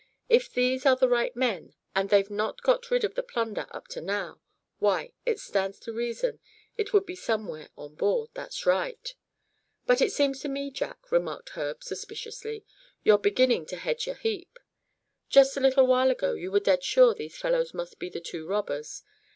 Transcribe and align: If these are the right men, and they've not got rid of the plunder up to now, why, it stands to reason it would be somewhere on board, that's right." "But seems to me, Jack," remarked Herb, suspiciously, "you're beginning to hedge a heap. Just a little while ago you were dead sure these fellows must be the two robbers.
If 0.29 0.51
these 0.51 0.83
are 0.87 0.95
the 0.95 1.07
right 1.07 1.35
men, 1.35 1.75
and 1.93 2.09
they've 2.09 2.27
not 2.31 2.63
got 2.63 2.89
rid 2.89 3.03
of 3.03 3.13
the 3.13 3.21
plunder 3.21 3.67
up 3.69 3.87
to 3.89 4.01
now, 4.01 4.41
why, 4.79 5.13
it 5.27 5.39
stands 5.39 5.77
to 5.81 5.93
reason 5.93 6.39
it 6.75 6.91
would 6.91 7.05
be 7.05 7.15
somewhere 7.15 7.69
on 7.77 7.93
board, 7.93 8.31
that's 8.33 8.65
right." 8.65 9.13
"But 9.85 9.99
seems 10.11 10.39
to 10.39 10.49
me, 10.49 10.71
Jack," 10.71 11.11
remarked 11.11 11.49
Herb, 11.49 11.83
suspiciously, 11.83 12.65
"you're 13.03 13.19
beginning 13.19 13.67
to 13.67 13.75
hedge 13.75 14.07
a 14.07 14.15
heap. 14.15 14.57
Just 15.29 15.55
a 15.55 15.59
little 15.61 15.85
while 15.85 16.09
ago 16.09 16.33
you 16.33 16.51
were 16.51 16.59
dead 16.59 16.83
sure 16.83 17.13
these 17.13 17.37
fellows 17.37 17.71
must 17.71 17.99
be 17.99 18.09
the 18.09 18.19
two 18.19 18.47
robbers. 18.47 19.03